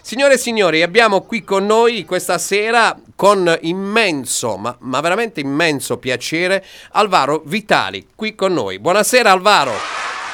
[0.00, 5.98] Signore e signori, abbiamo qui con noi questa sera con immenso, ma, ma, veramente immenso
[5.98, 8.80] piacere, Alvaro Vitali, qui con noi.
[8.80, 9.70] Buonasera Alvaro.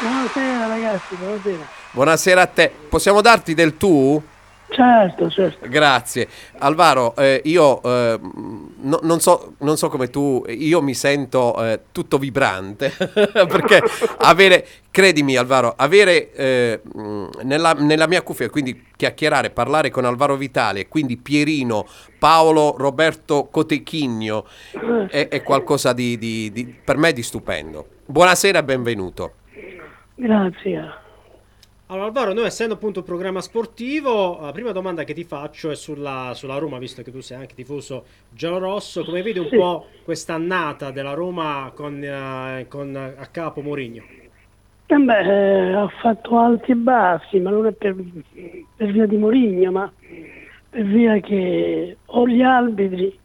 [0.01, 1.69] Buonasera ragazzi, buonasera.
[1.91, 2.72] Buonasera a te.
[2.88, 4.22] Possiamo darti del tu?
[4.80, 5.68] Certo, certo.
[5.68, 6.27] Grazie.
[6.61, 11.80] Alvaro, eh, io eh, no, non, so, non, so, come tu, io mi sento eh,
[11.93, 12.91] tutto vibrante,
[13.46, 13.82] perché
[14.20, 16.80] avere, credimi Alvaro, avere eh,
[17.43, 21.87] nella, nella, mia cuffia, quindi chiacchierare, parlare con Alvaro Vitale, quindi Pierino,
[22.19, 24.47] Paolo Roberto Cotechigno,
[25.10, 27.87] è, è qualcosa di, di, di, per me di stupendo.
[28.06, 29.33] Buonasera e benvenuto.
[30.15, 31.09] Grazie.
[31.91, 35.75] Allora Alvaro, noi essendo appunto un programma sportivo, la prima domanda che ti faccio è
[35.75, 39.57] sulla, sulla Roma, visto che tu sei anche tifoso giallorosso, come vedi un sì.
[39.57, 44.05] po' questa annata della Roma con, uh, con a capo Mourinho?
[44.87, 47.97] Eh beh, eh, ha fatto alti e bassi, ma non è per,
[48.77, 49.93] per via di Mourinho, ma
[50.71, 53.19] per via che o gli arbitri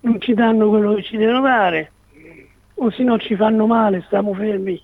[0.00, 1.92] non ci danno quello che ci devono dare,
[2.76, 4.82] o se no ci fanno male, stiamo fermi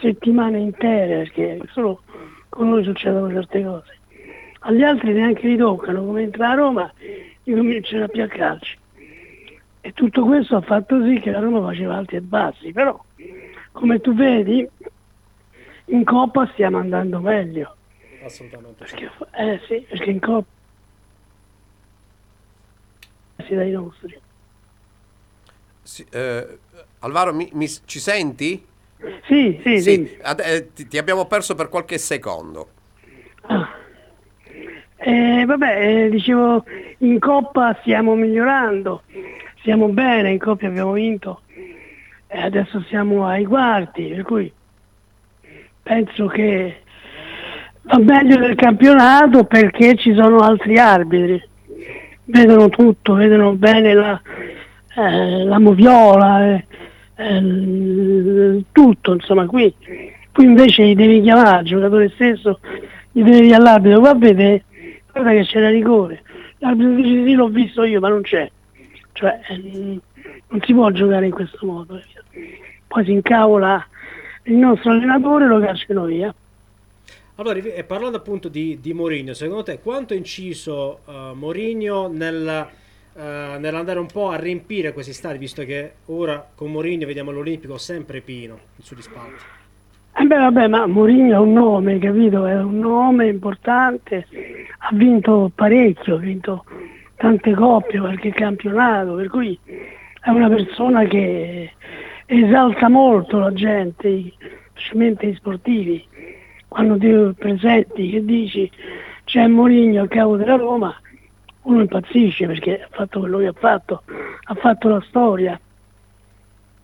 [0.00, 2.00] settimane intere, perché solo
[2.48, 3.96] con noi succedono certe cose.
[4.60, 6.92] Agli altri neanche li toccano, come entra a Roma,
[7.44, 8.76] li cominciano più a calci.
[9.80, 13.02] E tutto questo ha fatto sì che la Roma faceva alti e bassi, però
[13.72, 14.68] come tu vedi
[15.86, 17.76] in Coppa stiamo andando meglio.
[18.22, 18.84] Assolutamente.
[18.84, 20.48] Perché, eh sì, perché in Coppa
[23.46, 24.20] si dai nostri.
[25.82, 26.58] Sì, eh,
[26.98, 28.66] Alvaro, mi, mi, ci senti?
[29.26, 30.18] Sì, sì, sì.
[30.22, 32.68] Eh, ti, ti, abbiamo perso per qualche secondo.
[33.42, 33.68] Ah.
[34.96, 36.64] Eh, vabbè, eh, dicevo,
[36.98, 39.02] in Coppa stiamo migliorando,
[39.60, 41.42] stiamo bene, in Coppa abbiamo vinto
[42.26, 44.52] e adesso siamo ai quarti, per cui
[45.82, 46.82] penso che
[47.82, 51.42] va meglio del campionato perché ci sono altri arbitri,
[52.24, 54.20] vedono tutto, vedono bene la,
[54.94, 56.62] eh, la moviola,
[57.18, 59.74] eh, eh, tutto, insomma, qui,
[60.32, 62.60] qui invece gli devi chiamare il giocatore stesso,
[63.10, 64.64] gli devi all'arbitro, va vedere,
[65.12, 66.22] guarda che c'era rigore,
[66.58, 68.48] l'arbitro dice sì l'ho visto io ma non c'è,
[69.14, 70.00] cioè eh,
[70.48, 72.00] non si può giocare in questo modo,
[72.86, 73.84] poi si incavola
[74.44, 76.32] il nostro allenatore lo cacciano via.
[77.34, 82.66] Allora, parlando appunto di, di Mourinho, secondo te quanto ha inciso uh, Mourinho nel
[83.18, 87.76] uh, nell'andare un po' a riempire questi stadi, visto che ora con Mourinho vediamo l'Olimpico
[87.76, 89.44] sempre pieno sugli spalti.
[90.20, 92.46] Eh beh, vabbè, ma Mourinho è un nome, capito?
[92.46, 94.26] È un nome importante,
[94.78, 96.64] ha vinto parecchio, ha vinto
[97.16, 101.72] tante coppie, qualche campionato, per cui è una persona che
[102.26, 104.32] esalta molto la gente,
[104.70, 106.06] specialmente i sportivi.
[106.66, 108.70] Quando ti presenti che dici
[109.24, 110.94] c'è Mourinho a capo della Roma,
[111.68, 114.02] uno impazzisce perché ha fatto quello che ha fatto,
[114.44, 115.60] ha fatto la storia.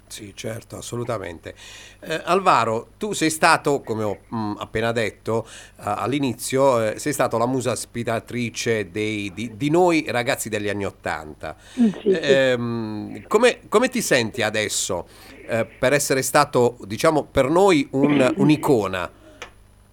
[0.06, 1.54] Sì, certo, assolutamente.
[2.00, 5.46] Eh, Alvaro, tu sei stato, come ho mh, mm, appena detto
[5.76, 10.84] uh, all'inizio, eh, sei stato la musa ospitatrice dei, di, di, noi ragazzi degli anni
[10.84, 11.56] Ottanta.
[11.58, 12.08] Sì, sì.
[12.10, 15.08] Eh, come, come, ti senti adesso
[15.48, 19.10] eh, per essere stato, diciamo, per noi un, un'icona?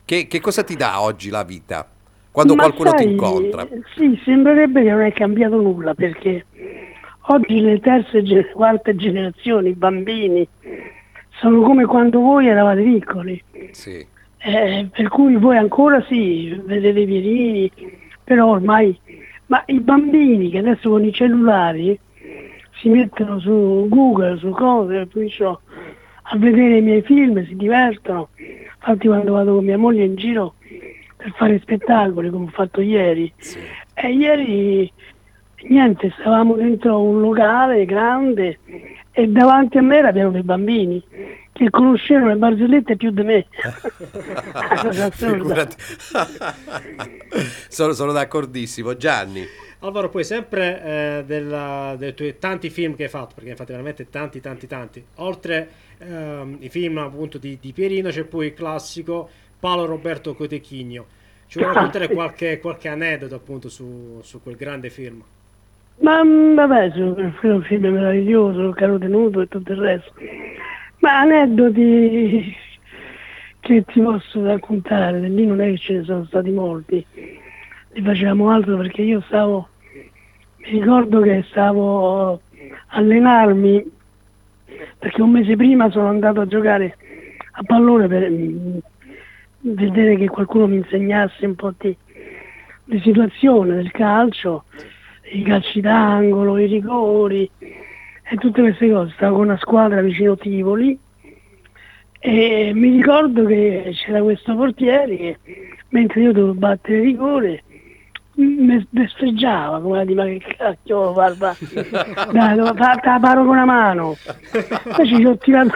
[0.05, 1.87] Che, che cosa ti dà oggi la vita?
[2.31, 3.67] Quando Ma qualcuno sai, ti incontra.
[3.95, 6.45] Sì, sembrerebbe che non è cambiato nulla perché
[7.27, 10.47] oggi le terze e quarte generazioni, i bambini,
[11.39, 13.43] sono come quando voi eravate piccoli.
[13.71, 14.05] Sì.
[14.43, 17.71] Eh, per cui voi ancora sì, vedete i piedini,
[18.23, 18.97] però ormai...
[19.47, 21.99] Ma i bambini che adesso con i cellulari
[22.79, 28.29] si mettono su Google, su cose, a vedere i miei film, si divertono.
[28.37, 30.53] Infatti quando vado con mia moglie in giro
[31.21, 33.31] per fare spettacoli come ho fatto ieri.
[33.37, 33.59] Sì.
[33.93, 34.91] E ieri
[35.69, 38.57] niente, stavamo dentro un locale grande
[39.11, 41.03] e davanti a me erano dei bambini
[41.51, 43.45] che conoscevano le barzellette più di me.
[47.67, 48.95] sono, sono d'accordissimo.
[48.95, 49.45] Gianni.
[49.83, 54.09] Alvaro, poi sempre eh, della, dei tuoi tanti film che hai fatto, perché infatti veramente
[54.09, 55.03] tanti, tanti, tanti.
[55.15, 55.69] Oltre
[55.99, 59.29] ehm, i film appunto di, di Pierino, c'è poi il classico
[59.61, 61.05] Paolo Roberto Cotechigno.
[61.45, 65.21] Ci vuoi raccontare qualche, qualche aneddoto appunto su, su, quel grande film?
[65.99, 70.13] Ma mm, vabbè, è un film meraviglioso, caro tenuto e tutto il resto.
[70.99, 72.55] Ma aneddoti
[73.59, 77.05] che ti posso raccontare, lì non è che ce ne sono stati molti,
[77.93, 82.39] li facevamo altro perché io stavo, mi ricordo che stavo a
[82.87, 83.91] allenarmi,
[84.97, 86.97] perché un mese prima sono andato a giocare
[87.51, 88.31] a pallone per,
[89.61, 91.95] vedere che qualcuno mi insegnasse un po' di,
[92.85, 94.65] le situazioni del calcio,
[95.31, 99.13] i calci d'angolo, i rigori e tutte queste cose.
[99.15, 100.97] Stavo con una squadra vicino Tivoli
[102.23, 105.37] e mi ricordo che c'era questo portiere che
[105.89, 107.63] mentre io dovevo battere il rigore
[108.35, 111.57] mi bestreggiava come a dire ma che cacchio barba
[112.31, 114.15] dai devo fatta la paro con una mano
[114.95, 115.71] poi ci ho tirato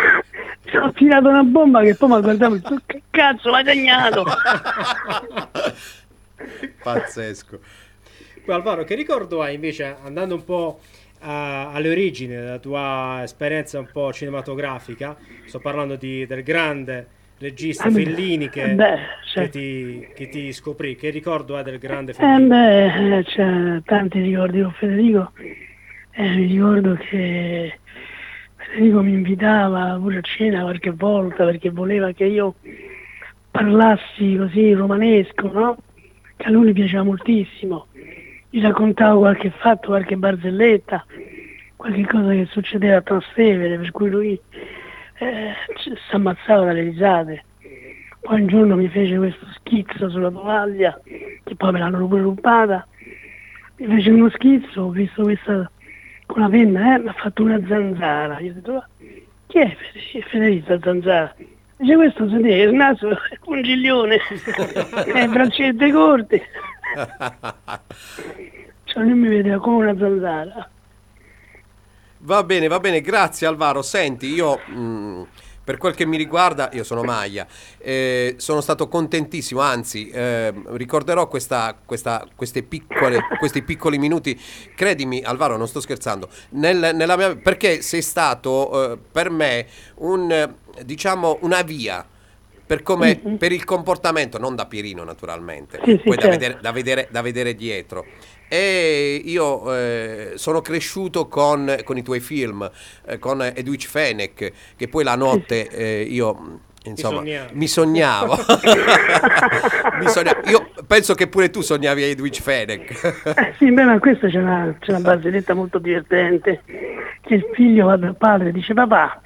[0.66, 3.64] ci ho tirato una bomba che poi mi guardavo e ho detto, che cazzo l'hai
[3.66, 4.24] segnato
[6.82, 7.60] Pazzesco.
[8.48, 10.82] Alvaro, che ricordo hai invece, andando un po'
[11.20, 17.88] a- alle origini della tua esperienza un po' cinematografica, sto parlando di- del grande regista
[17.88, 18.96] Ah, beh, Fellini che, beh,
[19.34, 19.50] che certo.
[19.50, 22.40] ti, che ti scoprì, che ricordo hai del grande Eh Fellini?
[22.40, 25.34] beh, eh, c'è tanti ricordi con Federico.
[26.12, 27.80] Eh, mi ricordo che
[28.76, 32.56] Federico mi invitava pure a cena qualche volta perché voleva che io
[33.50, 35.78] parlassi così romanesco, no?
[36.36, 37.88] Che a lui piaceva moltissimo.
[38.50, 41.06] Gli raccontavo qualche fatto, qualche barzelletta,
[41.78, 44.40] qualche cosa che succedeva a Trastevere, per cui lui
[45.20, 47.46] eh, si ammazzava dalle risate.
[48.20, 52.86] Poi un giorno mi fece questo schizzo sulla tovaglia, che poi me l'hanno pure rubata.
[53.78, 55.72] Mi fece uno schizzo, ho visto questa
[56.36, 58.40] con la penna, eh, mi ha fatto una zanzara.
[58.42, 58.86] Io ho detto, "Ma
[59.48, 61.34] chi è Fede- Federico Zanzara?
[61.78, 64.20] Dice questo si vede, il naso è un giglione,
[65.14, 66.44] e braccette corte.
[68.84, 70.70] Cioè lui mi vedeva come una zanzara.
[72.18, 73.82] Va bene, va bene, grazie Alvaro.
[73.82, 75.22] Senti, io mh,
[75.66, 77.46] per quel che mi riguarda, io sono Maglia,
[77.80, 84.40] eh, sono stato contentissimo, anzi eh, ricorderò questa, questa- queste piccole, questi piccoli minuti,
[84.76, 89.66] credimi Alvaro, non sto scherzando, nel- nella mia- perché sei stato eh, per me
[89.96, 90.54] un,
[90.84, 92.06] diciamo, una via.
[92.66, 96.30] Per, come, per il comportamento, non da Pierino naturalmente, Sì, sì, poi da, certo.
[96.30, 98.06] vedere, da, vedere, da vedere dietro.
[98.48, 102.70] E io eh, sono cresciuto con, con i tuoi film,
[103.08, 107.22] eh, con Edwidge Fenech, che poi la notte eh, io insomma
[107.54, 108.38] mi sognavo.
[110.00, 110.42] Mi sognavo.
[110.50, 113.24] Io penso che pure tu sognavi Edwidge Fenech.
[113.36, 116.62] Eh sì, beh, ma questa c'è una, c'è una barzelletta molto divertente,
[117.22, 119.22] che il figlio va dal padre e dice papà,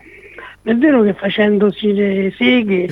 [0.70, 2.88] è vero che facendosi le seghe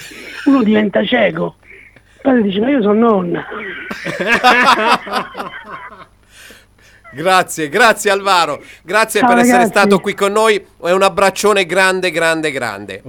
[0.45, 1.57] uno diventa cieco?
[1.61, 3.45] Il padre dice ma io sono nonna.
[7.09, 9.71] Grazie, grazie Alvaro, grazie Ciao, per essere ragazzi.
[9.71, 13.01] stato qui con noi e un abbraccione grande, grande, grande.